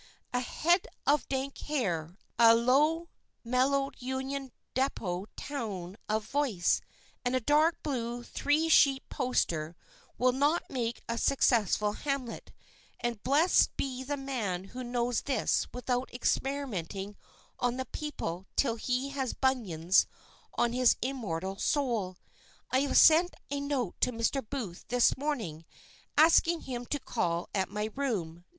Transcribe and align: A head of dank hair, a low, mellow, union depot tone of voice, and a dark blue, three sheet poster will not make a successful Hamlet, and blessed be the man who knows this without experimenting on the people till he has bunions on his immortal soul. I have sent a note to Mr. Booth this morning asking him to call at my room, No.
A 0.33 0.39
head 0.39 0.87
of 1.05 1.29
dank 1.29 1.59
hair, 1.59 2.17
a 2.39 2.55
low, 2.55 3.09
mellow, 3.43 3.91
union 3.99 4.51
depot 4.73 5.27
tone 5.35 5.95
of 6.09 6.25
voice, 6.25 6.81
and 7.23 7.35
a 7.35 7.39
dark 7.39 7.77
blue, 7.83 8.23
three 8.23 8.67
sheet 8.67 9.07
poster 9.09 9.75
will 10.17 10.31
not 10.31 10.67
make 10.71 11.03
a 11.07 11.19
successful 11.19 11.91
Hamlet, 11.93 12.51
and 12.99 13.21
blessed 13.21 13.77
be 13.77 14.03
the 14.03 14.17
man 14.17 14.63
who 14.73 14.83
knows 14.83 15.21
this 15.21 15.67
without 15.71 16.11
experimenting 16.11 17.15
on 17.59 17.77
the 17.77 17.85
people 17.85 18.47
till 18.55 18.77
he 18.77 19.09
has 19.09 19.33
bunions 19.35 20.07
on 20.57 20.73
his 20.73 20.95
immortal 21.03 21.57
soul. 21.59 22.17
I 22.71 22.79
have 22.79 22.97
sent 22.97 23.35
a 23.51 23.59
note 23.59 24.01
to 24.01 24.11
Mr. 24.11 24.43
Booth 24.49 24.83
this 24.87 25.15
morning 25.15 25.63
asking 26.17 26.61
him 26.61 26.87
to 26.87 26.99
call 26.99 27.49
at 27.53 27.69
my 27.69 27.91
room, 27.95 28.37
No. 28.37 28.43